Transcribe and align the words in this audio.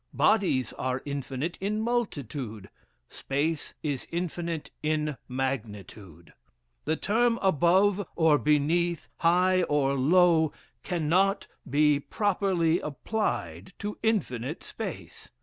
Bodies 0.15 0.73
are 0.79 1.03
infinite 1.05 1.59
in 1.61 1.79
multitude; 1.79 2.71
space 3.07 3.75
is 3.83 4.07
infinite 4.11 4.71
in 4.81 5.15
magnitude. 5.29 6.33
The 6.85 6.95
term 6.95 7.37
above, 7.39 8.07
or 8.15 8.39
beneath, 8.39 9.09
high 9.17 9.61
or 9.61 9.93
low, 9.93 10.53
cannot 10.81 11.45
be 11.69 11.99
properly 11.99 12.79
applied 12.79 13.73
to 13.77 13.99
infinite 14.01 14.63
space. 14.63 15.29